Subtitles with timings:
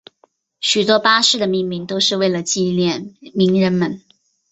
[0.61, 4.01] 许多巴士的命名都是为了纪念名人们。